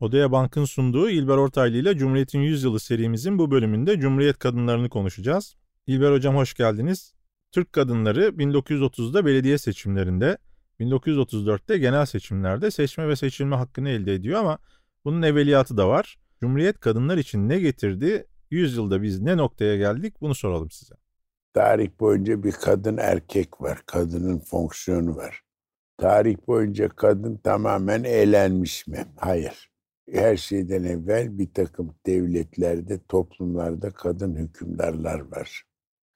Odaya 0.00 0.32
Bank'ın 0.32 0.64
sunduğu 0.64 1.10
İlber 1.10 1.36
Ortaylı 1.36 1.76
ile 1.76 1.96
Cumhuriyet'in 1.96 2.40
Yüzyılı 2.40 2.80
serimizin 2.80 3.38
bu 3.38 3.50
bölümünde 3.50 4.00
Cumhuriyet 4.00 4.38
kadınlarını 4.38 4.88
konuşacağız. 4.88 5.56
İlber 5.86 6.12
Hocam 6.12 6.36
hoş 6.36 6.54
geldiniz. 6.54 7.14
Türk 7.52 7.72
kadınları 7.72 8.28
1930'da 8.28 9.26
belediye 9.26 9.58
seçimlerinde, 9.58 10.38
1934'te 10.80 11.78
genel 11.78 12.06
seçimlerde 12.06 12.70
seçme 12.70 13.08
ve 13.08 13.16
seçilme 13.16 13.56
hakkını 13.56 13.88
elde 13.88 14.14
ediyor 14.14 14.40
ama 14.40 14.58
bunun 15.04 15.22
evveliyatı 15.22 15.76
da 15.76 15.88
var. 15.88 16.18
Cumhuriyet 16.40 16.80
kadınlar 16.80 17.18
için 17.18 17.48
ne 17.48 17.60
getirdi? 17.60 18.26
Yüzyılda 18.50 19.02
biz 19.02 19.20
ne 19.20 19.36
noktaya 19.36 19.76
geldik? 19.76 20.20
Bunu 20.20 20.34
soralım 20.34 20.70
size. 20.70 20.94
Tarih 21.54 21.90
boyunca 22.00 22.42
bir 22.42 22.52
kadın 22.52 22.96
erkek 22.96 23.60
var. 23.62 23.82
Kadının 23.86 24.38
fonksiyonu 24.38 25.16
var. 25.16 25.40
Tarih 25.98 26.36
boyunca 26.46 26.88
kadın 26.88 27.36
tamamen 27.36 28.04
eğlenmiş 28.04 28.86
mi? 28.86 29.06
Hayır. 29.16 29.69
Her 30.12 30.36
şeyden 30.36 30.84
evvel 30.84 31.38
bir 31.38 31.54
takım 31.54 31.94
devletlerde, 32.06 33.00
toplumlarda 33.08 33.90
kadın 33.90 34.34
hükümdarlar 34.34 35.20
var. 35.20 35.64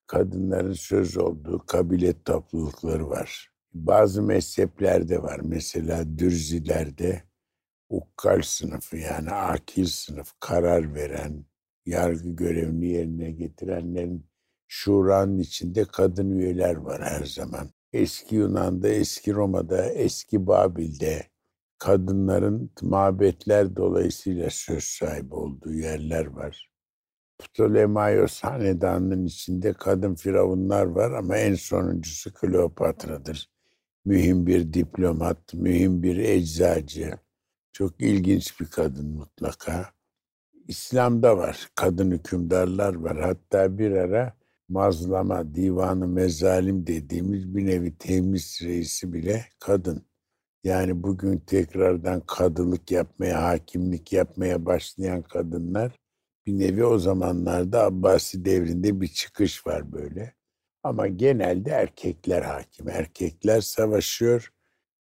Kadınların 0.06 0.72
söz 0.72 1.16
olduğu 1.16 1.66
kabile 1.66 2.22
toplulukları 2.22 3.10
var. 3.10 3.50
Bazı 3.74 4.22
mezheplerde 4.22 5.22
var. 5.22 5.40
Mesela 5.44 6.18
Dürzilerde 6.18 7.22
ukkal 7.88 8.42
sınıfı 8.42 8.96
yani 8.96 9.30
akil 9.30 9.86
sınıf 9.86 10.32
karar 10.40 10.94
veren, 10.94 11.44
yargı 11.86 12.28
görevini 12.28 12.86
yerine 12.86 13.30
getirenlerin 13.30 14.26
şuranın 14.68 15.38
içinde 15.38 15.84
kadın 15.84 16.30
üyeler 16.30 16.74
var 16.74 17.02
her 17.02 17.24
zaman. 17.24 17.70
Eski 17.92 18.36
Yunan'da, 18.36 18.88
eski 18.88 19.34
Roma'da, 19.34 19.86
eski 19.86 20.46
Babil'de 20.46 21.33
kadınların 21.78 22.70
mabetler 22.82 23.76
dolayısıyla 23.76 24.50
söz 24.50 24.84
sahibi 24.84 25.34
olduğu 25.34 25.72
yerler 25.72 26.26
var. 26.26 26.70
Ptolemaios 27.38 28.40
hanedanının 28.40 29.26
içinde 29.26 29.72
kadın 29.72 30.14
firavunlar 30.14 30.84
var 30.84 31.10
ama 31.10 31.36
en 31.36 31.54
sonuncusu 31.54 32.34
Kleopatra'dır. 32.34 33.50
Mühim 34.04 34.46
bir 34.46 34.72
diplomat, 34.72 35.54
mühim 35.54 36.02
bir 36.02 36.16
eczacı. 36.16 37.18
Çok 37.72 38.00
ilginç 38.00 38.60
bir 38.60 38.66
kadın 38.66 39.10
mutlaka. 39.10 39.90
İslam'da 40.68 41.38
var, 41.38 41.68
kadın 41.74 42.10
hükümdarlar 42.10 42.94
var. 42.94 43.20
Hatta 43.20 43.78
bir 43.78 43.90
ara 43.90 44.36
mazlama, 44.68 45.54
divanı 45.54 46.08
mezalim 46.08 46.86
dediğimiz 46.86 47.54
bir 47.54 47.66
nevi 47.66 47.98
temiz 47.98 48.60
reisi 48.62 49.12
bile 49.12 49.44
kadın. 49.60 50.02
Yani 50.64 51.02
bugün 51.02 51.38
tekrardan 51.38 52.20
kadılık 52.20 52.90
yapmaya, 52.90 53.42
hakimlik 53.42 54.12
yapmaya 54.12 54.66
başlayan 54.66 55.22
kadınlar 55.22 55.92
bir 56.46 56.58
nevi 56.58 56.84
o 56.84 56.98
zamanlarda 56.98 57.82
Abbasi 57.82 58.44
devrinde 58.44 59.00
bir 59.00 59.08
çıkış 59.08 59.66
var 59.66 59.92
böyle. 59.92 60.34
Ama 60.82 61.06
genelde 61.06 61.70
erkekler 61.70 62.42
hakim. 62.42 62.88
Erkekler 62.88 63.60
savaşıyor 63.60 64.52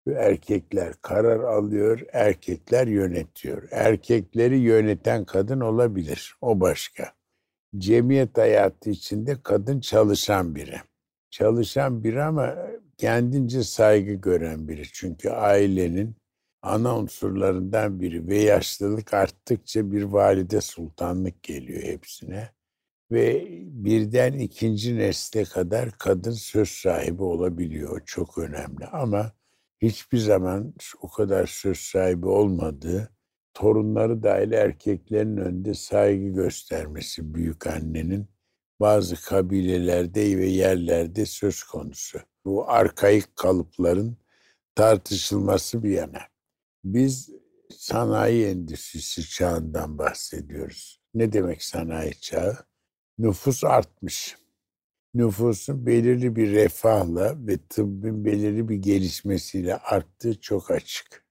ve 0.08 0.14
erkekler 0.14 0.94
karar 1.02 1.40
alıyor, 1.40 2.02
erkekler 2.14 2.88
yönetiyor. 2.88 3.68
Erkekleri 3.72 4.58
yöneten 4.60 5.26
kadın 5.26 5.60
olabilir. 5.60 6.36
O 6.42 6.60
başka 6.60 7.14
cemiyet 7.78 8.38
hayatı 8.38 8.90
içinde 8.90 9.42
kadın 9.44 9.80
çalışan 9.80 10.56
biri. 10.56 10.82
Çalışan 11.30 12.04
biri 12.04 12.24
ama 12.24 12.56
kendince 13.00 13.64
saygı 13.64 14.14
gören 14.14 14.68
biri. 14.68 14.84
Çünkü 14.94 15.30
ailenin 15.30 16.16
ana 16.62 17.00
unsurlarından 17.00 18.02
biri 18.02 18.28
ve 18.28 18.38
yaşlılık 18.38 19.14
arttıkça 19.14 19.92
bir 19.92 20.04
valide 20.04 20.62
sultanlık 20.62 21.44
geliyor 21.44 21.84
hepsine. 21.84 22.50
Ve 23.12 23.48
birden 23.62 24.34
ikinci 24.34 24.98
nesle 24.98 25.44
kadar 25.44 25.92
kadın 25.92 26.32
söz 26.32 26.70
sahibi 26.70 27.24
olabiliyor. 27.24 28.02
Çok 28.06 28.38
önemli 28.38 28.86
ama 28.86 29.32
hiçbir 29.82 30.18
zaman 30.18 30.74
o 31.02 31.10
kadar 31.10 31.46
söz 31.48 31.78
sahibi 31.78 32.28
olmadığı 32.28 33.10
torunları 33.54 34.24
dahil 34.24 34.52
erkeklerin 34.52 35.38
önünde 35.38 35.74
saygı 35.74 36.28
göstermesi 36.28 37.34
büyük 37.34 37.68
annenin 37.68 38.28
bazı 38.80 39.16
kabilelerde 39.22 40.38
ve 40.38 40.46
yerlerde 40.46 41.26
söz 41.26 41.64
konusu. 41.64 42.29
Bu 42.46 42.70
arkaik 42.70 43.36
kalıpların 43.36 44.18
tartışılması 44.76 45.84
bir 45.84 45.90
yana. 45.90 46.22
Biz 46.84 47.30
sanayi 47.70 48.46
endüstrisi 48.46 49.30
çağından 49.30 49.98
bahsediyoruz. 49.98 51.02
Ne 51.14 51.34
demek 51.34 51.64
sanayi 51.64 52.20
çağı? 52.20 52.58
Nüfus 53.18 53.64
artmış. 53.64 54.38
Nüfusun 55.14 55.86
belirli 55.86 56.36
bir 56.36 56.52
refahla 56.52 57.48
ve 57.48 57.58
tıbbın 57.70 58.26
belirli 58.26 58.70
bir 58.70 58.76
gelişmesiyle 58.76 59.78
arttığı 59.78 60.42
çok 60.42 60.72
açık. 60.72 61.26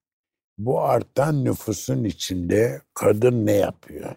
Bu 0.58 0.80
artan 0.80 1.44
nüfusun 1.44 2.04
içinde 2.04 2.82
kadın 2.94 3.46
ne 3.46 3.52
yapıyor? 3.52 4.16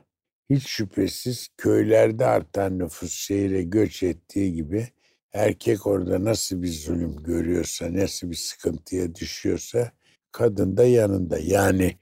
Hiç 0.49 0.67
şüphesiz 0.67 1.47
köylerde 1.57 2.25
artan 2.25 2.79
nüfus 2.79 3.13
şehire 3.13 3.63
göç 3.63 4.03
ettiği 4.03 4.53
gibi 4.53 4.87
erkek 5.33 5.87
orada 5.87 6.23
nasıl 6.23 6.61
bir 6.61 6.73
zulüm 6.73 7.23
görüyorsa, 7.23 7.93
nasıl 7.93 8.29
bir 8.29 8.35
sıkıntıya 8.35 9.15
düşüyorsa 9.15 9.91
kadın 10.31 10.77
da 10.77 10.83
yanında. 10.83 11.37
Yani 11.39 11.97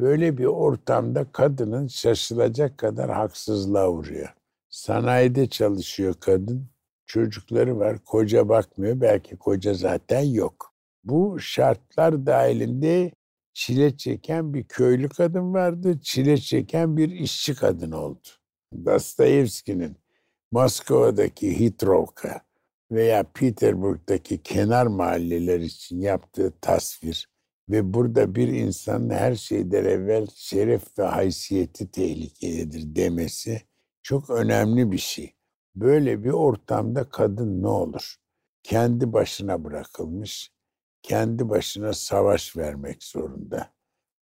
böyle 0.00 0.38
bir 0.38 0.44
ortamda 0.44 1.32
kadının 1.32 1.86
şaşılacak 1.86 2.78
kadar 2.78 3.10
haksızlığa 3.10 3.88
uğruyor. 3.88 4.34
Sanayide 4.68 5.48
çalışıyor 5.48 6.14
kadın, 6.20 6.68
çocukları 7.06 7.78
var, 7.78 7.98
koca 8.04 8.48
bakmıyor, 8.48 9.00
belki 9.00 9.36
koca 9.36 9.74
zaten 9.74 10.20
yok. 10.20 10.74
Bu 11.04 11.40
şartlar 11.40 12.26
dahilinde 12.26 13.12
çile 13.52 13.96
çeken 13.96 14.54
bir 14.54 14.64
köylü 14.64 15.08
kadın 15.08 15.54
vardı, 15.54 16.00
çile 16.02 16.36
çeken 16.36 16.96
bir 16.96 17.10
işçi 17.10 17.54
kadın 17.54 17.92
oldu. 17.92 18.28
Dostoyevski'nin 18.84 19.96
Moskova'daki 20.52 21.60
Hitrovka 21.60 22.47
veya 22.90 23.24
Peterburg'daki 23.34 24.42
kenar 24.42 24.86
mahalleler 24.86 25.60
için 25.60 26.00
yaptığı 26.00 26.52
tasvir 26.60 27.28
ve 27.70 27.94
burada 27.94 28.34
bir 28.34 28.48
insanın 28.48 29.10
her 29.10 29.34
şeyden 29.34 29.84
evvel 29.84 30.26
şeref 30.34 30.98
ve 30.98 31.02
haysiyeti 31.02 31.90
tehlikededir 31.90 32.96
demesi 32.96 33.62
çok 34.02 34.30
önemli 34.30 34.92
bir 34.92 34.98
şey. 34.98 35.34
Böyle 35.76 36.24
bir 36.24 36.30
ortamda 36.30 37.08
kadın 37.08 37.62
ne 37.62 37.68
olur? 37.68 38.16
Kendi 38.62 39.12
başına 39.12 39.64
bırakılmış, 39.64 40.52
kendi 41.02 41.48
başına 41.48 41.92
savaş 41.92 42.56
vermek 42.56 43.02
zorunda. 43.04 43.72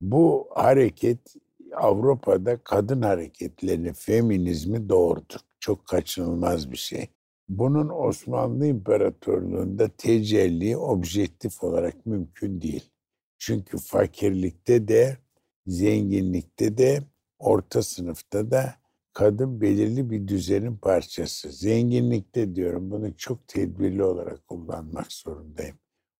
Bu 0.00 0.48
hareket 0.54 1.34
Avrupa'da 1.76 2.56
kadın 2.64 3.02
hareketlerini, 3.02 3.92
feminizmi 3.92 4.88
doğurdu. 4.88 5.34
Çok 5.60 5.86
kaçınılmaz 5.86 6.72
bir 6.72 6.76
şey. 6.76 7.08
Bunun 7.48 7.88
Osmanlı 7.88 8.66
İmparatorluğu'nda 8.66 9.88
tecelli 9.88 10.76
objektif 10.76 11.64
olarak 11.64 12.06
mümkün 12.06 12.60
değil. 12.60 12.90
Çünkü 13.38 13.78
fakirlikte 13.78 14.88
de, 14.88 15.18
zenginlikte 15.66 16.78
de, 16.78 17.02
orta 17.38 17.82
sınıfta 17.82 18.50
da 18.50 18.74
kadın 19.12 19.60
belirli 19.60 20.10
bir 20.10 20.28
düzenin 20.28 20.76
parçası. 20.76 21.52
Zenginlikte 21.52 22.54
diyorum 22.54 22.90
bunu 22.90 23.16
çok 23.16 23.48
tedbirli 23.48 24.04
olarak 24.04 24.46
kullanmak 24.46 25.12
zorundayım. 25.12 25.76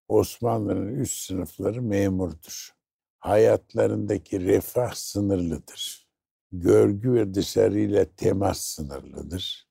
Osmanlı'nın 0.09 0.95
üst 0.95 1.27
sınıfları 1.27 1.83
memurdur. 1.83 2.71
Hayatlarındaki 3.19 4.41
refah 4.41 4.95
sınırlıdır. 4.95 6.09
Görgü 6.53 7.13
ve 7.13 7.35
dışarıyla 7.35 8.05
temas 8.17 8.61
sınırlıdır. 8.61 9.67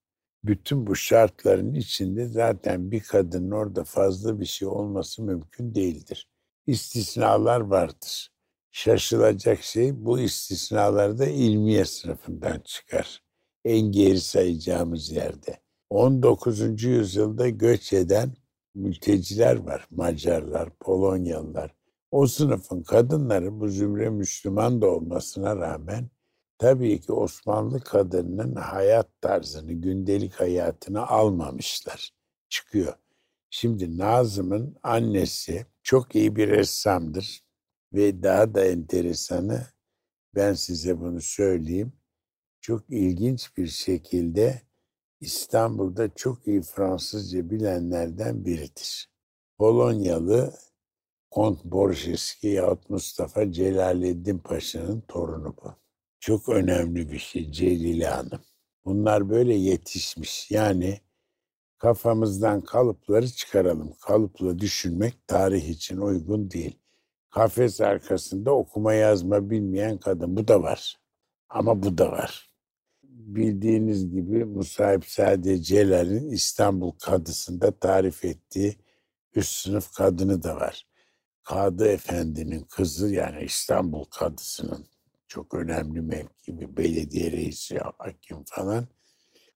Bütün 0.47 0.87
bu 0.87 0.95
şartların 0.95 1.73
içinde 1.73 2.27
zaten 2.27 2.91
bir 2.91 2.99
kadının 2.99 3.51
orada 3.51 3.83
fazla 3.83 4.39
bir 4.39 4.45
şey 4.45 4.67
olması 4.67 5.23
mümkün 5.23 5.75
değildir. 5.75 6.29
İstisnalar 6.67 7.59
vardır. 7.61 8.31
Şaşılacak 8.71 9.63
şey 9.63 10.05
bu 10.05 10.19
istisnalarda 10.19 11.25
ilmiye 11.25 11.85
sınıfından 11.85 12.59
çıkar. 12.59 13.23
En 13.65 13.81
geri 13.81 14.19
sayacağımız 14.19 15.11
yerde. 15.11 15.59
19. 15.89 16.83
yüzyılda 16.83 17.49
göç 17.49 17.93
eden 17.93 18.33
mülteciler 18.75 19.55
var. 19.55 19.87
Macarlar, 19.91 20.69
Polonyalılar. 20.79 21.75
O 22.11 22.27
sınıfın 22.27 22.83
kadınları 22.83 23.59
bu 23.59 23.67
zümre 23.69 24.09
Müslüman 24.09 24.81
da 24.81 24.87
olmasına 24.87 25.55
rağmen 25.55 26.09
tabii 26.57 27.01
ki 27.01 27.13
Osmanlı 27.13 27.81
kadınının 27.81 28.55
hayat 28.55 29.21
tarzını, 29.21 29.73
gündelik 29.73 30.33
hayatını 30.33 31.07
almamışlar. 31.07 32.11
Çıkıyor. 32.49 32.93
Şimdi 33.49 33.97
Nazım'ın 33.97 34.77
annesi 34.83 35.65
çok 35.83 36.15
iyi 36.15 36.35
bir 36.35 36.47
ressamdır 36.47 37.43
ve 37.93 38.23
daha 38.23 38.53
da 38.55 38.65
enteresanı 38.65 39.67
Ben 40.35 40.53
size 40.53 40.99
bunu 40.99 41.21
söyleyeyim. 41.21 41.93
Çok 42.61 42.89
ilginç 42.89 43.57
bir 43.57 43.67
şekilde 43.67 44.61
İstanbul'da 45.19 46.15
çok 46.15 46.47
iyi 46.47 46.61
Fransızca 46.61 47.49
bilenlerden 47.49 48.45
biridir. 48.45 49.09
Polonyalı 49.57 50.53
Kont 51.31 51.63
Borjeski 51.63 52.47
yahut 52.47 52.89
Mustafa 52.89 53.51
Celaleddin 53.51 54.37
Paşa'nın 54.37 55.01
torunu 55.01 55.55
bu. 55.63 55.84
Çok 56.19 56.49
önemli 56.49 57.11
bir 57.11 57.19
şey 57.19 57.51
Celile 57.51 58.07
Hanım. 58.07 58.41
Bunlar 58.85 59.29
böyle 59.29 59.53
yetişmiş. 59.53 60.51
Yani 60.51 60.99
kafamızdan 61.77 62.61
kalıpları 62.61 63.27
çıkaralım. 63.27 63.93
Kalıpla 64.01 64.59
düşünmek 64.59 65.27
tarih 65.27 65.69
için 65.69 65.97
uygun 65.97 66.51
değil. 66.51 66.79
Kafes 67.29 67.81
arkasında 67.81 68.51
okuma 68.51 68.93
yazma 68.93 69.49
bilmeyen 69.49 69.97
kadın. 69.97 70.37
Bu 70.37 70.47
da 70.47 70.63
var. 70.63 70.97
Ama 71.49 71.83
bu 71.83 71.97
da 71.97 72.11
var. 72.11 72.49
Bildiğiniz 73.03 74.11
gibi 74.11 74.45
Musahip 74.45 75.05
Sade 75.05 75.61
Celal'in 75.61 76.29
İstanbul 76.29 76.91
Kadısı'nda 76.91 77.71
tarif 77.79 78.25
ettiği 78.25 78.75
üst 79.35 79.51
sınıf 79.51 79.93
kadını 79.93 80.43
da 80.43 80.55
var. 80.55 80.87
Kadı 81.43 81.87
Efendi'nin 81.87 82.63
kızı 82.63 83.13
yani 83.13 83.43
İstanbul 83.43 84.03
Kadısı'nın 84.03 84.85
çok 85.35 85.53
önemli 85.53 86.01
mevki 86.01 86.77
belediye 86.77 87.31
reisi, 87.31 87.79
hakim 87.97 88.43
falan. 88.45 88.87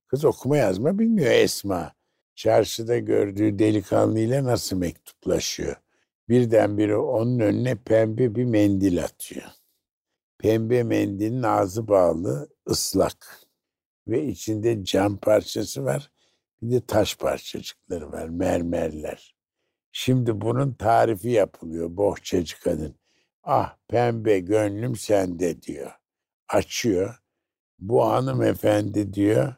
Kız 0.07 0.25
okuma 0.25 0.57
yazma 0.57 0.99
bilmiyor 0.99 1.31
Esma. 1.31 1.93
Çarşıda 2.35 2.97
gördüğü 2.97 3.59
delikanlıyla 3.59 4.43
nasıl 4.43 4.77
mektuplaşıyor. 4.77 5.75
Birdenbire 6.29 6.97
onun 6.97 7.39
önüne 7.39 7.75
pembe 7.75 8.35
bir 8.35 8.45
mendil 8.45 9.03
atıyor. 9.03 9.47
Pembe 10.37 10.83
mendilin 10.83 11.43
ağzı 11.43 11.87
bağlı, 11.87 12.49
ıslak 12.69 13.39
ve 14.07 14.25
içinde 14.25 14.83
cam 14.83 15.17
parçası 15.17 15.85
var. 15.85 16.11
Bir 16.61 16.71
de 16.71 16.85
taş 16.85 17.17
parçacıkları 17.17 18.11
var, 18.11 18.29
mermerler. 18.29 19.35
Şimdi 19.91 20.41
bunun 20.41 20.73
tarifi 20.73 21.29
yapılıyor 21.29 21.97
bohçacı 21.97 22.59
kadın. 22.59 22.95
Ah 23.43 23.77
pembe 23.87 24.39
gönlüm 24.39 24.95
sende 24.95 25.61
diyor. 25.61 25.91
Açıyor. 26.49 27.15
Bu 27.79 28.05
hanımefendi 28.05 29.13
diyor 29.13 29.55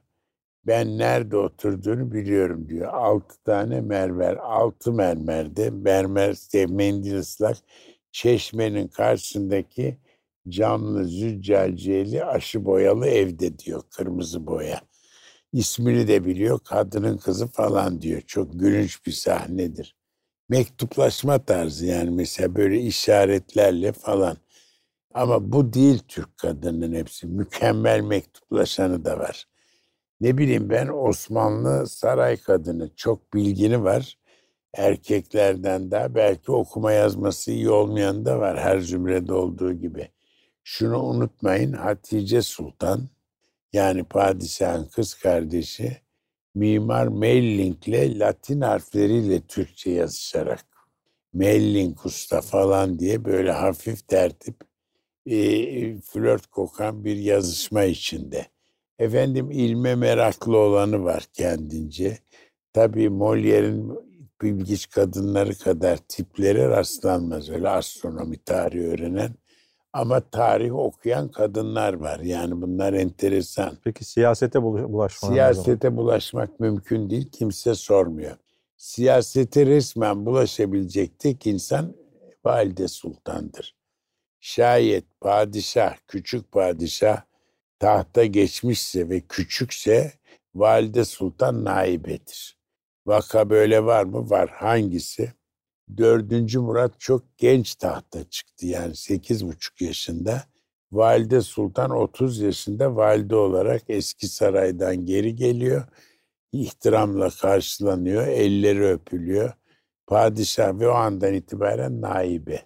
ben 0.68 0.98
nerede 0.98 1.38
oturduğunu 1.38 2.12
biliyorum 2.14 2.70
diyor. 2.70 2.94
Altı 2.94 3.44
tane 3.44 3.82
mermer, 3.82 4.36
altı 4.38 4.94
mermerde 4.94 5.70
mermer 5.70 6.36
mendil 6.70 7.16
ıslak 7.18 7.58
çeşmenin 8.12 8.88
karşısındaki 8.88 9.98
camlı 10.50 11.06
züccaciyeli 11.06 12.26
aşı 12.26 12.66
boyalı 12.66 13.08
evde 13.08 13.60
diyor 13.60 13.84
kırmızı 13.92 14.48
boya. 14.48 14.82
İsmini 15.54 16.08
de 16.08 16.26
biliyor 16.26 16.60
kadının 16.60 17.18
kızı 17.18 17.48
falan 17.48 18.02
diyor. 18.02 18.22
Çok 18.22 18.60
gülünç 18.60 19.06
bir 19.08 19.12
sahnedir. 19.12 19.96
Mektuplaşma 20.52 21.46
tarzı 21.46 21.86
yani 21.86 22.10
mesela 22.10 22.56
böyle 22.56 22.80
işaretlerle 22.82 23.92
falan. 23.92 24.38
Ama 25.14 25.52
bu 25.52 25.74
değil 25.74 26.04
Türk 26.08 26.38
kadının 26.38 26.94
hepsi. 26.94 27.28
Mükemmel 27.28 28.02
mektuplaşanı 28.02 29.06
da 29.06 29.20
var. 29.20 29.48
Ne 30.22 30.38
bileyim 30.38 30.70
ben 30.70 30.88
Osmanlı 30.88 31.88
saray 31.88 32.38
kadını 32.38 32.96
çok 32.96 33.34
bilgini 33.34 33.84
var. 33.84 34.18
Erkeklerden 34.74 35.92
de 35.92 36.16
belki 36.16 36.52
okuma 36.52 36.92
yazması 36.92 37.52
iyi 37.52 37.70
olmayan 37.70 38.26
da 38.26 38.40
var 38.40 38.60
her 38.60 38.80
zümrede 38.80 39.34
olduğu 39.34 39.74
gibi. 39.74 40.12
Şunu 40.64 41.04
unutmayın 41.04 41.74
Hatice 41.74 42.42
Sultan 42.42 43.10
yani 43.74 44.04
padişahın 44.04 44.86
kız 44.86 45.14
kardeşi 45.14 46.02
Mimar 46.56 47.08
Melling'le 47.08 48.20
Latin 48.20 48.62
harfleriyle 48.62 49.42
Türkçe 49.42 49.92
yazışarak 49.92 50.66
Melling 51.34 52.06
Usta 52.06 52.42
falan 52.42 53.00
diye 53.00 53.26
böyle 53.26 53.52
hafif 53.52 54.08
tertip 54.08 54.56
e, 55.26 55.96
flört 56.02 56.48
kokan 56.48 57.06
bir 57.06 57.16
yazışma 57.16 57.84
içinde. 57.84 58.46
Efendim 59.00 59.52
ilme 59.52 59.96
meraklı 59.96 60.58
olanı 60.58 61.04
var 61.04 61.26
kendince. 61.34 62.18
Tabii 62.74 63.06
Molière'in 63.06 63.94
bilgiç 64.42 64.90
kadınları 64.90 65.58
kadar 65.58 65.98
tipleri 65.98 66.70
rastlanmaz. 66.70 67.50
Öyle 67.50 67.70
astronomi 67.70 68.38
tarihi 68.38 68.88
öğrenen 68.88 69.36
ama 69.94 70.20
tarih 70.20 70.76
okuyan 70.76 71.32
kadınlar 71.32 71.94
var. 71.94 72.20
Yani 72.20 72.62
bunlar 72.62 72.94
enteresan. 72.94 73.78
Peki 73.84 74.06
siyasete 74.06 74.64
bulaşmak? 74.64 75.32
Siyasete 75.32 75.98
bulaşmak 75.98 76.60
mümkün 76.60 77.10
değil. 77.10 77.30
Kimse 77.32 77.76
sormuyor. 77.76 78.38
Siyasete 78.78 79.66
resmen 79.66 80.26
bulaşabilecek 80.26 81.20
tek 81.20 81.48
insan 81.48 81.94
valide 82.46 82.88
sultandır. 82.88 83.76
Şayet 84.40 85.06
padişah, 85.22 85.96
küçük 86.08 86.52
padişah 86.52 87.22
tahta 87.80 88.26
geçmişse 88.26 89.10
ve 89.10 89.22
küçükse 89.22 90.14
valide 90.56 91.06
sultan 91.06 91.66
naibedir. 91.66 92.58
Vaka 93.06 93.50
böyle 93.50 93.86
var 93.86 94.04
mı? 94.04 94.30
Var. 94.30 94.50
Hangisi? 94.50 95.34
Dördüncü 95.98 96.60
Murat 96.60 97.00
çok 97.00 97.38
genç 97.38 97.76
tahta 97.76 98.30
çıktı 98.30 98.66
yani 98.66 98.96
sekiz 98.96 99.48
buçuk 99.48 99.82
yaşında. 99.82 100.44
Valide 100.92 101.42
Sultan 101.42 101.92
30 101.92 102.40
yaşında 102.40 102.96
valide 102.96 103.36
olarak 103.36 103.82
eski 103.90 104.28
saraydan 104.28 105.06
geri 105.06 105.36
geliyor. 105.36 105.84
İhtiramla 106.52 107.30
karşılanıyor, 107.30 108.28
elleri 108.28 108.86
öpülüyor. 108.86 109.54
Padişah 110.08 110.80
ve 110.80 110.88
o 110.88 110.92
andan 110.92 111.34
itibaren 111.34 112.02
naibe. 112.02 112.62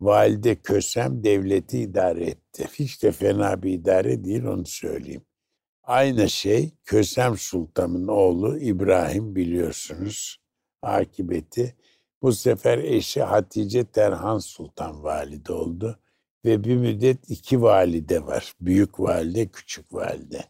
Valide 0.00 0.54
Kösem 0.54 1.24
devleti 1.24 1.78
idare 1.78 2.24
etti. 2.24 2.68
Hiç 2.74 3.02
de 3.02 3.12
fena 3.12 3.62
bir 3.62 3.72
idare 3.72 4.24
değil 4.24 4.44
onu 4.44 4.66
söyleyeyim. 4.66 5.22
Aynı 5.82 6.30
şey 6.30 6.70
Kösem 6.84 7.36
Sultan'ın 7.36 8.08
oğlu 8.08 8.58
İbrahim 8.58 9.36
biliyorsunuz. 9.36 10.40
Akibeti 10.82 11.74
bu 12.22 12.32
sefer 12.32 12.78
eşi 12.78 13.22
Hatice 13.22 13.84
Terhan 13.84 14.38
Sultan 14.38 15.02
valide 15.02 15.52
oldu 15.52 15.98
ve 16.44 16.64
bir 16.64 16.76
müddet 16.76 17.30
iki 17.30 17.62
valide 17.62 18.26
var. 18.26 18.54
Büyük 18.60 19.00
valide, 19.00 19.46
küçük 19.46 19.94
valide. 19.94 20.44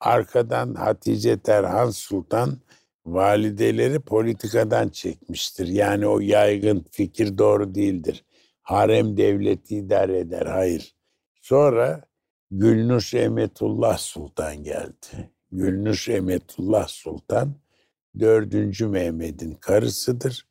Arkadan 0.00 0.74
Hatice 0.74 1.38
Terhan 1.38 1.90
Sultan 1.90 2.58
valideleri 3.06 4.00
politikadan 4.00 4.88
çekmiştir. 4.88 5.66
Yani 5.66 6.06
o 6.06 6.20
yaygın 6.20 6.84
fikir 6.90 7.38
doğru 7.38 7.74
değildir. 7.74 8.24
Harem 8.62 9.16
devleti 9.16 9.76
idare 9.76 10.18
eder. 10.18 10.46
Hayır. 10.46 10.96
Sonra 11.40 12.04
Gülnus 12.50 13.14
Emetullah 13.14 13.98
Sultan 13.98 14.62
geldi. 14.62 15.30
Gülnus 15.52 16.08
Emetullah 16.08 16.88
Sultan 16.88 17.54
dördüncü 18.20 18.86
Mehmet'in 18.86 19.54
karısıdır. 19.54 20.46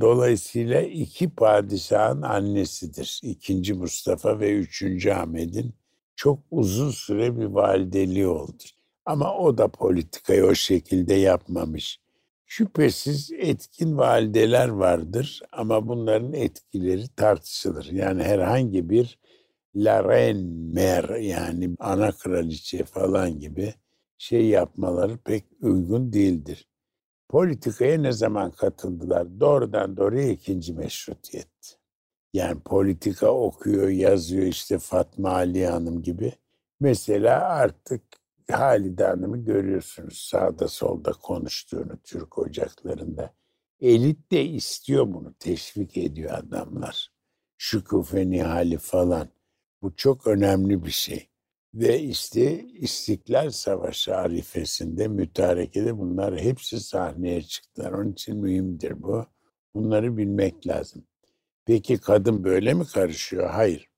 Dolayısıyla 0.00 0.80
iki 0.82 1.30
padişahın 1.30 2.22
annesidir. 2.22 3.20
İkinci 3.22 3.74
Mustafa 3.74 4.40
ve 4.40 4.52
üçüncü 4.52 5.10
Ahmet'in 5.10 5.74
çok 6.16 6.38
uzun 6.50 6.90
süre 6.90 7.38
bir 7.38 7.44
valideliği 7.44 8.26
oldu. 8.26 8.62
Ama 9.04 9.36
o 9.36 9.58
da 9.58 9.68
politikayı 9.68 10.44
o 10.44 10.54
şekilde 10.54 11.14
yapmamış. 11.14 12.00
Şüphesiz 12.46 13.30
etkin 13.38 13.98
valideler 13.98 14.68
vardır 14.68 15.42
ama 15.52 15.88
bunların 15.88 16.32
etkileri 16.32 17.08
tartışılır. 17.08 17.84
Yani 17.92 18.22
herhangi 18.22 18.90
bir 18.90 19.18
la 19.76 20.04
reine 20.04 20.72
mer 20.72 21.08
yani 21.08 21.70
ana 21.78 22.12
kraliçe 22.12 22.84
falan 22.84 23.40
gibi 23.40 23.74
şey 24.18 24.46
yapmaları 24.46 25.18
pek 25.18 25.44
uygun 25.60 26.12
değildir. 26.12 26.66
Politikaya 27.28 27.98
ne 27.98 28.12
zaman 28.12 28.50
katıldılar? 28.50 29.40
Doğrudan 29.40 29.96
doğruya 29.96 30.28
ikinci 30.28 30.72
meşrutiyet. 30.72 31.78
Yani 32.32 32.60
politika 32.60 33.30
okuyor, 33.30 33.88
yazıyor 33.88 34.46
işte 34.46 34.78
Fatma 34.78 35.30
Ali 35.30 35.66
Hanım 35.66 36.02
gibi. 36.02 36.32
Mesela 36.80 37.40
artık 37.40 38.02
Halide 38.50 39.04
Hanım'ı 39.04 39.38
görüyorsunuz 39.38 40.18
sağda 40.18 40.68
solda 40.68 41.12
konuştuğunu 41.12 41.98
Türk 42.04 42.38
ocaklarında. 42.38 43.34
Elit 43.80 44.30
de 44.32 44.44
istiyor 44.44 45.14
bunu, 45.14 45.34
teşvik 45.34 45.96
ediyor 45.96 46.30
adamlar. 46.34 47.12
Şükufe 47.58 48.30
Nihali 48.30 48.78
falan. 48.78 49.28
Bu 49.82 49.96
çok 49.96 50.26
önemli 50.26 50.84
bir 50.84 50.90
şey. 50.90 51.28
Ve 51.74 52.00
işte 52.00 52.64
İstiklal 52.64 53.50
Savaşı 53.50 54.16
arifesinde, 54.16 55.08
mütarekede 55.08 55.98
bunlar 55.98 56.40
hepsi 56.40 56.80
sahneye 56.80 57.42
çıktılar. 57.42 57.92
Onun 57.92 58.12
için 58.12 58.36
mühimdir 58.36 59.02
bu. 59.02 59.26
Bunları 59.74 60.16
bilmek 60.16 60.66
lazım. 60.66 61.04
Peki 61.66 61.98
kadın 61.98 62.44
böyle 62.44 62.74
mi 62.74 62.86
karışıyor? 62.86 63.50
Hayır. 63.50 63.88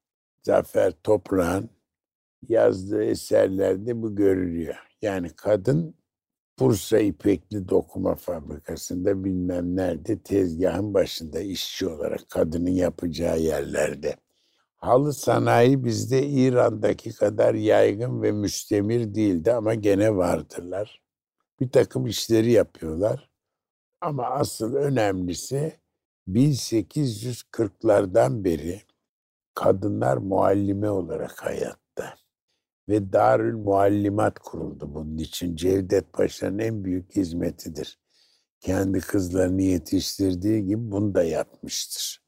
Zafer 0.42 0.92
Toprağ'ın 1.02 1.70
yazdığı 2.48 3.04
eserlerde 3.04 4.02
bu 4.02 4.14
görülüyor. 4.14 4.76
Yani 5.02 5.30
kadın 5.36 5.94
Bursa 6.58 6.98
İpekli 6.98 7.68
Dokuma 7.68 8.14
Fabrikası'nda 8.14 9.24
bilmem 9.24 9.76
nerede 9.76 10.18
tezgahın 10.22 10.94
başında 10.94 11.40
işçi 11.40 11.86
olarak 11.86 12.30
kadının 12.30 12.70
yapacağı 12.70 13.38
yerlerde. 13.38 14.16
Halı 14.86 15.12
sanayi 15.12 15.84
bizde 15.84 16.26
İran'daki 16.26 17.14
kadar 17.14 17.54
yaygın 17.54 18.22
ve 18.22 18.32
müstemir 18.32 19.14
değildi 19.14 19.52
ama 19.52 19.74
gene 19.74 20.16
vardırlar. 20.16 21.02
Bir 21.60 21.70
takım 21.70 22.06
işleri 22.06 22.52
yapıyorlar. 22.52 23.30
Ama 24.00 24.26
asıl 24.26 24.74
önemlisi 24.74 25.80
1840'lardan 26.28 28.44
beri 28.44 28.82
kadınlar 29.54 30.16
muallime 30.16 30.90
olarak 30.90 31.42
hayatta. 31.42 32.14
Ve 32.88 33.12
Darül 33.12 33.56
Muallimat 33.56 34.38
kuruldu 34.38 34.94
bunun 34.94 35.18
için. 35.18 35.56
Cevdet 35.56 36.12
Paşa'nın 36.12 36.58
en 36.58 36.84
büyük 36.84 37.16
hizmetidir. 37.16 37.98
Kendi 38.60 39.00
kızlarını 39.00 39.62
yetiştirdiği 39.62 40.64
gibi 40.64 40.90
bunu 40.90 41.14
da 41.14 41.22
yapmıştır. 41.22 42.25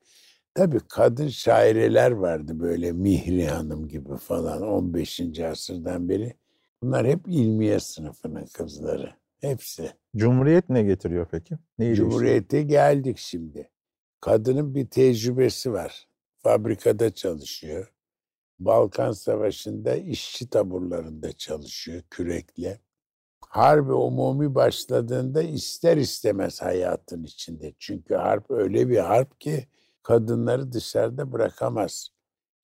Tabii 0.58 0.80
kadın 0.88 1.28
şaireler 1.28 2.10
vardı 2.10 2.60
böyle 2.60 2.92
Mihri 2.92 3.46
Hanım 3.46 3.88
gibi 3.88 4.16
falan 4.16 4.62
15. 4.62 5.40
asırdan 5.40 6.08
beri. 6.08 6.34
Bunlar 6.82 7.06
hep 7.06 7.20
ilmiye 7.28 7.80
sınıfının 7.80 8.46
kızları. 8.46 9.14
Hepsi. 9.40 9.90
Cumhuriyet 10.16 10.68
ne 10.68 10.82
getiriyor 10.82 11.26
peki? 11.30 11.58
Neyi 11.78 11.94
Cumhuriyete 11.94 12.62
geldik 12.62 13.18
şimdi. 13.18 13.70
Kadının 14.20 14.74
bir 14.74 14.86
tecrübesi 14.86 15.72
var. 15.72 16.08
Fabrikada 16.38 17.14
çalışıyor. 17.14 17.92
Balkan 18.58 19.12
Savaşı'nda 19.12 19.96
işçi 19.96 20.50
taburlarında 20.50 21.32
çalışıyor 21.32 22.02
kürekle. 22.10 22.80
Harbi 23.48 23.92
umumi 23.92 24.54
başladığında 24.54 25.42
ister 25.42 25.96
istemez 25.96 26.62
hayatın 26.62 27.24
içinde. 27.24 27.74
Çünkü 27.78 28.14
harp 28.14 28.50
öyle 28.50 28.88
bir 28.88 28.98
harp 28.98 29.40
ki 29.40 29.68
kadınları 30.08 30.72
dışarıda 30.72 31.32
bırakamaz. 31.32 32.10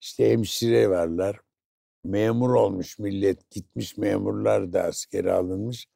İşte 0.01 0.31
hemşire 0.31 0.89
varlar. 0.89 1.39
Memur 2.03 2.49
olmuş 2.49 2.99
millet, 2.99 3.51
gitmiş 3.51 3.97
memurlar 3.97 4.73
da 4.73 4.83
askere 4.83 5.33
alınmış. 5.33 5.87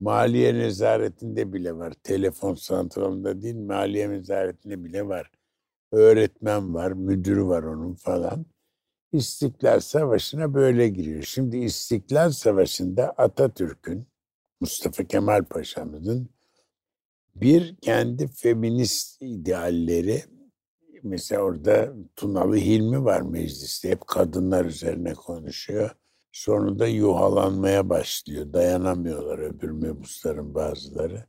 Maliye 0.00 0.54
nezaretinde 0.54 1.52
bile 1.52 1.76
var. 1.76 1.92
Telefon 2.02 2.54
santralında 2.54 3.42
değil, 3.42 3.56
maliye 3.56 4.10
nezaretinde 4.10 4.84
bile 4.84 5.08
var. 5.08 5.30
Öğretmen 5.92 6.74
var, 6.74 6.92
müdürü 6.92 7.44
var 7.44 7.62
onun 7.62 7.94
falan. 7.94 8.46
İstiklal 9.12 9.80
Savaşı'na 9.80 10.54
böyle 10.54 10.88
giriyor. 10.88 11.22
Şimdi 11.22 11.56
İstiklal 11.56 12.30
Savaşı'nda 12.30 13.10
Atatürk'ün, 13.10 14.06
Mustafa 14.60 15.04
Kemal 15.04 15.44
Paşa'mızın 15.44 16.28
bir 17.34 17.76
kendi 17.76 18.26
feminist 18.28 19.22
idealleri 19.22 20.31
mesela 21.02 21.42
orada 21.42 21.92
Tunalı 22.16 22.56
Hilmi 22.56 23.04
var 23.04 23.20
mecliste. 23.20 23.90
Hep 23.90 24.06
kadınlar 24.06 24.64
üzerine 24.64 25.14
konuşuyor. 25.14 25.90
Sonunda 26.32 26.86
yuhalanmaya 26.86 27.88
başlıyor. 27.88 28.52
Dayanamıyorlar 28.52 29.38
öbür 29.38 29.70
mebusların 29.70 30.54
bazıları. 30.54 31.26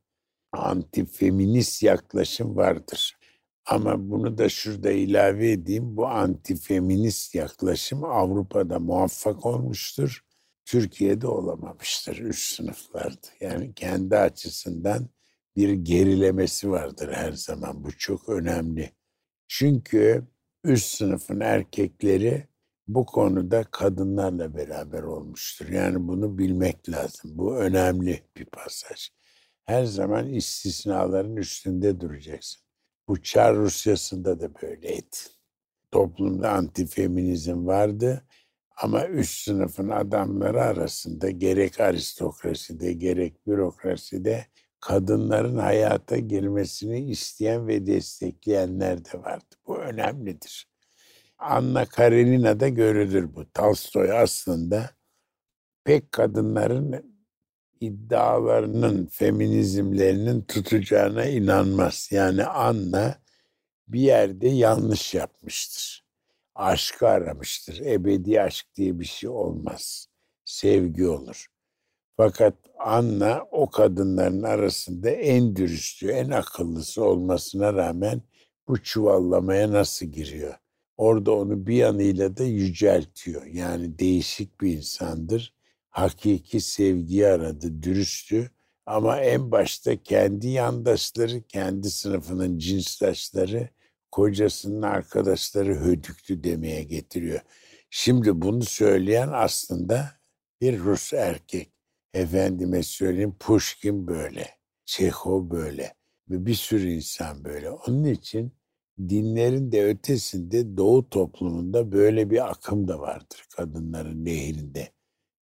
Antifeminist 0.51 1.83
yaklaşım 1.83 2.55
vardır. 2.55 3.17
Ama 3.65 4.09
bunu 4.09 4.37
da 4.37 4.49
şurada 4.49 4.91
ilave 4.91 5.51
edeyim. 5.51 5.97
Bu 5.97 6.07
antifeminist 6.07 7.35
yaklaşım 7.35 8.03
Avrupa'da 8.03 8.79
muvaffak 8.79 9.45
olmuştur. 9.45 10.21
Türkiye'de 10.65 11.27
olamamıştır 11.27 12.17
üst 12.17 12.55
sınıflarda. 12.55 13.27
Yani 13.39 13.73
kendi 13.73 14.17
açısından 14.17 15.09
bir 15.55 15.73
gerilemesi 15.73 16.71
vardır 16.71 17.13
her 17.13 17.31
zaman. 17.31 17.83
Bu 17.83 17.97
çok 17.97 18.29
önemli. 18.29 18.91
Çünkü 19.55 20.27
üst 20.63 20.95
sınıfın 20.95 21.39
erkekleri 21.39 22.47
bu 22.87 23.05
konuda 23.05 23.63
kadınlarla 23.63 24.57
beraber 24.57 25.03
olmuştur. 25.03 25.69
Yani 25.69 26.07
bunu 26.07 26.37
bilmek 26.37 26.89
lazım. 26.89 27.31
Bu 27.33 27.57
önemli 27.57 28.23
bir 28.37 28.45
pasaj. 28.45 29.09
Her 29.65 29.85
zaman 29.85 30.29
istisnaların 30.29 31.35
üstünde 31.35 31.99
duracaksın. 31.99 32.61
Bu 33.07 33.21
Çar 33.21 33.55
Rusyası'nda 33.55 34.39
da 34.39 34.61
böyleydi. 34.61 35.17
Toplumda 35.91 36.51
antifeminizm 36.51 37.65
vardı 37.65 38.25
ama 38.77 39.07
üst 39.07 39.43
sınıfın 39.43 39.89
adamları 39.89 40.61
arasında 40.61 41.29
gerek 41.29 41.79
aristokraside 41.79 42.93
gerek 42.93 43.47
bürokraside 43.47 44.45
kadınların 44.83 45.57
hayata 45.57 46.17
girmesini 46.17 47.11
isteyen 47.11 47.67
ve 47.67 47.87
destekleyenler 47.87 49.05
de 49.05 49.23
vardı. 49.23 49.55
Bu 49.67 49.77
önemlidir. 49.77 50.67
Anna 51.37 51.85
Karenina 51.85 52.59
da 52.59 52.67
görülür 52.67 53.35
bu. 53.35 53.51
Tolstoy 53.53 54.11
aslında 54.11 54.89
pek 55.83 56.11
kadınların 56.11 57.15
iddialarının, 57.79 59.05
feminizmlerinin 59.05 60.41
tutacağına 60.41 61.25
inanmaz. 61.25 62.09
Yani 62.11 62.45
Anna 62.45 63.15
bir 63.87 63.99
yerde 63.99 64.47
yanlış 64.47 65.13
yapmıştır. 65.13 66.05
Aşkı 66.55 67.07
aramıştır. 67.07 67.79
Ebedi 67.79 68.41
aşk 68.41 68.65
diye 68.75 68.99
bir 68.99 69.05
şey 69.05 69.29
olmaz. 69.29 70.07
Sevgi 70.45 71.07
olur. 71.07 71.52
Fakat 72.17 72.53
Anna 72.79 73.45
o 73.51 73.69
kadınların 73.69 74.43
arasında 74.43 75.09
en 75.09 75.55
dürüstü, 75.55 76.07
en 76.07 76.29
akıllısı 76.29 77.03
olmasına 77.03 77.73
rağmen 77.73 78.21
bu 78.67 78.83
çuvallamaya 78.83 79.71
nasıl 79.71 80.05
giriyor? 80.05 80.53
Orada 80.97 81.31
onu 81.31 81.67
bir 81.67 81.75
yanıyla 81.75 82.37
da 82.37 82.43
yüceltiyor. 82.43 83.45
Yani 83.45 83.99
değişik 83.99 84.61
bir 84.61 84.77
insandır. 84.77 85.53
Hakiki 85.89 86.61
sevgiyi 86.61 87.27
aradı, 87.27 87.83
dürüsttü. 87.83 88.51
Ama 88.85 89.19
en 89.19 89.51
başta 89.51 90.03
kendi 90.03 90.47
yandaşları, 90.47 91.41
kendi 91.41 91.89
sınıfının 91.89 92.59
cinsdaşları, 92.59 93.69
kocasının 94.11 94.81
arkadaşları 94.81 95.75
hödüktü 95.75 96.43
demeye 96.43 96.83
getiriyor. 96.83 97.41
Şimdi 97.89 98.41
bunu 98.41 98.63
söyleyen 98.63 99.29
aslında 99.33 100.11
bir 100.61 100.79
Rus 100.79 101.13
erkek. 101.13 101.72
Efendime 102.13 102.83
söyleyeyim 102.83 103.35
Pushkin 103.39 104.07
böyle, 104.07 104.49
Çehov 104.85 105.49
böyle 105.49 105.93
ve 106.29 106.45
bir 106.45 106.53
sürü 106.53 106.89
insan 106.89 107.43
böyle. 107.43 107.71
Onun 107.71 108.03
için 108.03 108.53
dinlerin 108.99 109.71
de 109.71 109.85
ötesinde 109.85 110.77
Doğu 110.77 111.09
toplumunda 111.09 111.91
böyle 111.91 112.29
bir 112.29 112.49
akım 112.49 112.87
da 112.87 112.99
vardır 112.99 113.45
kadınların 113.55 114.25
nehrinde 114.25 114.89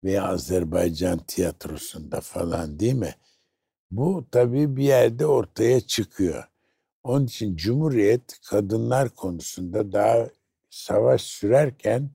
veya 0.03 0.23
Azerbaycan 0.23 1.19
tiyatrosunda 1.27 2.21
falan 2.21 2.79
değil 2.79 2.93
mi? 2.93 3.15
Bu 3.91 4.27
tabii 4.31 4.75
bir 4.75 4.83
yerde 4.83 5.25
ortaya 5.25 5.81
çıkıyor. 5.81 6.43
Onun 7.03 7.25
için 7.25 7.55
Cumhuriyet 7.55 8.39
kadınlar 8.49 9.09
konusunda 9.09 9.91
daha 9.91 10.29
savaş 10.69 11.21
sürerken 11.21 12.11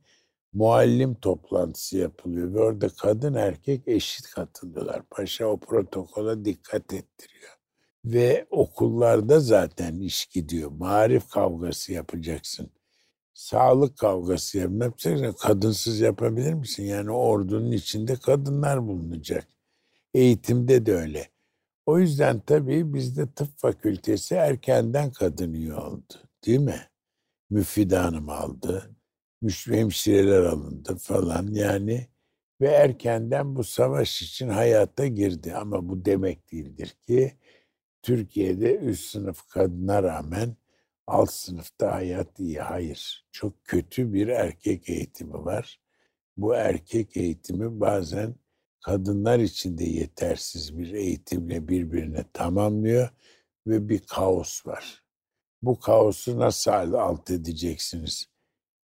muallim 0.55 1.15
toplantısı 1.15 1.99
yapılıyor 1.99 2.55
ve 2.55 2.61
orada 2.61 2.89
kadın 2.89 3.35
erkek 3.35 3.89
eşit 3.89 4.31
katılıyorlar. 4.31 5.03
Paşa 5.11 5.47
o 5.47 5.61
protokola 5.61 6.45
dikkat 6.45 6.93
ettiriyor. 6.95 7.51
Ve 8.05 8.47
okullarda 8.51 9.41
zaten 9.41 10.01
iş 10.01 10.27
gidiyor. 10.27 10.71
Marif 10.71 11.29
kavgası 11.29 11.93
yapacaksın. 11.93 12.71
Sağlık 13.35 13.99
kavgası 13.99 14.59
yapacaksın. 14.59 15.33
Kadınsız 15.33 16.01
yapabilir 16.01 16.55
misin? 16.55 16.85
Yani 16.85 17.11
ordunun 17.11 17.73
içinde 17.73 18.17
kadınlar 18.17 18.87
bulunacak. 18.87 19.49
Eğitimde 20.15 20.87
de 20.87 20.95
öyle. 20.95 21.31
O 21.87 21.99
yüzden 21.99 22.41
tabii 22.41 22.95
bizde 22.95 23.33
tıp 23.33 23.59
fakültesi 23.59 24.35
erkenden 24.35 25.13
kadın 25.13 25.53
üye 25.53 25.75
oldu. 25.75 26.15
Değil 26.47 26.59
mi? 26.59 26.81
Müfide 27.51 27.97
Hanım 27.97 28.29
aldı. 28.29 28.97
Hemşireler 29.45 30.43
alındı 30.43 30.97
falan 30.97 31.47
yani. 31.53 32.09
Ve 32.61 32.69
erkenden 32.69 33.57
bu 33.57 33.65
savaş 33.65 34.23
için 34.23 34.49
hayata 34.49 35.07
girdi. 35.07 35.55
Ama 35.55 35.89
bu 35.89 36.05
demek 36.05 36.53
değildir 36.53 36.95
ki 37.07 37.33
Türkiye'de 38.03 38.77
üst 38.77 39.11
sınıf 39.11 39.49
kadına 39.49 40.03
rağmen 40.03 40.57
alt 41.07 41.31
sınıfta 41.31 41.93
hayat 41.93 42.41
iyi. 42.41 42.61
Hayır. 42.61 43.27
Çok 43.33 43.65
kötü 43.65 44.13
bir 44.13 44.29
erkek 44.29 44.89
eğitimi 44.91 45.45
var. 45.45 45.81
Bu 46.37 46.55
erkek 46.55 47.17
eğitimi 47.17 47.81
bazen 47.81 48.35
kadınlar 48.85 49.39
için 49.39 49.79
de 49.79 49.85
yetersiz 49.85 50.79
bir 50.79 50.93
eğitimle 50.93 51.69
birbirine 51.69 52.25
tamamlıyor 52.33 53.09
ve 53.67 53.89
bir 53.89 53.99
kaos 53.99 54.67
var. 54.67 55.05
Bu 55.63 55.81
kaosu 55.81 56.39
nasıl 56.39 56.71
alt 56.71 57.31
edeceksiniz? 57.31 58.34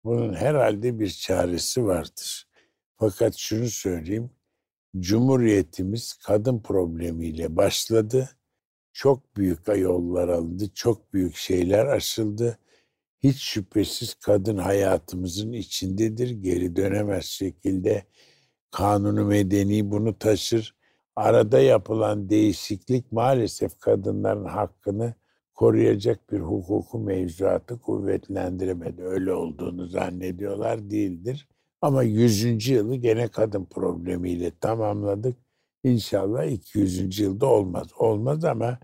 Bunun 0.04 0.34
herhalde 0.34 0.98
bir 0.98 1.10
çaresi 1.10 1.84
vardır. 1.84 2.48
Fakat 2.96 3.36
şunu 3.36 3.68
söyleyeyim. 3.68 4.30
Cumhuriyetimiz 4.98 6.14
kadın 6.14 6.62
problemiyle 6.62 7.56
başladı. 7.56 8.30
Çok 8.92 9.36
büyük 9.36 9.68
yollar 9.76 10.28
alındı, 10.28 10.64
çok 10.74 11.12
büyük 11.12 11.36
şeyler 11.36 11.86
aşıldı. 11.86 12.58
Hiç 13.20 13.42
şüphesiz 13.42 14.14
kadın 14.14 14.56
hayatımızın 14.56 15.52
içindedir. 15.52 16.30
Geri 16.30 16.76
dönemez 16.76 17.24
şekilde 17.24 18.04
kanunu 18.70 19.24
medeni 19.24 19.90
bunu 19.90 20.18
taşır. 20.18 20.76
Arada 21.16 21.60
yapılan 21.60 22.30
değişiklik 22.30 23.12
maalesef 23.12 23.78
kadınların 23.78 24.44
hakkını 24.44 25.14
koruyacak 25.58 26.32
bir 26.32 26.40
hukuku 26.40 26.98
mevzuatı 26.98 27.78
kuvvetlendiremedi. 27.80 29.02
Öyle 29.02 29.32
olduğunu 29.32 29.86
zannediyorlar 29.86 30.90
değildir. 30.90 31.48
Ama 31.80 32.02
100. 32.02 32.68
yılı 32.68 32.96
gene 32.96 33.28
kadın 33.28 33.64
problemiyle 33.64 34.52
tamamladık. 34.60 35.36
İnşallah 35.84 36.44
200. 36.44 37.18
yılda 37.18 37.46
olmaz. 37.46 37.88
Olmaz 37.98 38.44
ama 38.44 38.78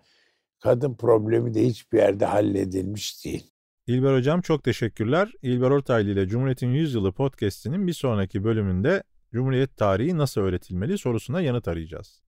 kadın 0.60 0.94
problemi 0.94 1.54
de 1.54 1.66
hiçbir 1.66 1.98
yerde 1.98 2.24
halledilmiş 2.24 3.24
değil. 3.24 3.50
İlber 3.86 4.16
Hocam 4.16 4.40
çok 4.40 4.64
teşekkürler. 4.64 5.32
İlber 5.42 5.70
Ortaylı 5.70 6.10
ile 6.10 6.28
Cumhuriyet'in 6.28 6.70
100 6.70 6.94
yılı 6.94 7.12
podcast'inin 7.12 7.86
bir 7.86 7.92
sonraki 7.92 8.44
bölümünde 8.44 9.02
Cumhuriyet 9.32 9.76
tarihi 9.76 10.18
nasıl 10.18 10.40
öğretilmeli 10.40 10.98
sorusuna 10.98 11.40
yanıt 11.40 11.68
arayacağız. 11.68 12.23